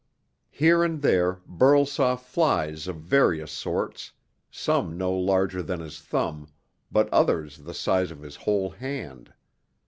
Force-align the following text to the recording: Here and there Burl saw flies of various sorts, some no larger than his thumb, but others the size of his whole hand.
Here 0.49 0.83
and 0.83 1.03
there 1.03 1.41
Burl 1.45 1.85
saw 1.85 2.15
flies 2.15 2.87
of 2.87 2.95
various 2.95 3.51
sorts, 3.51 4.13
some 4.49 4.97
no 4.97 5.13
larger 5.13 5.61
than 5.61 5.79
his 5.79 5.99
thumb, 5.99 6.47
but 6.91 7.07
others 7.13 7.59
the 7.59 7.75
size 7.75 8.09
of 8.09 8.23
his 8.23 8.37
whole 8.37 8.71
hand. 8.71 9.31